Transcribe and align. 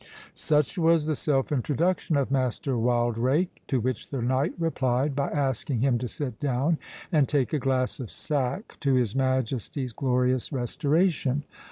Such 0.33 0.79
was 0.79 1.05
the 1.05 1.13
self 1.13 1.51
introduction 1.51 2.17
of 2.17 2.31
Master 2.31 2.75
Wildrake, 2.75 3.61
to 3.67 3.79
which 3.79 4.09
the 4.09 4.19
knight 4.19 4.53
replied, 4.57 5.15
by 5.15 5.29
asking 5.29 5.81
him 5.81 5.99
to 5.99 6.07
sit 6.07 6.39
down, 6.39 6.79
and 7.11 7.29
take 7.29 7.53
a 7.53 7.59
glass 7.59 7.99
of 7.99 8.09
sack 8.09 8.77
to 8.79 8.95
his 8.95 9.15
Majesty's 9.15 9.93
glorious 9.93 10.51
restoration. 10.51 11.43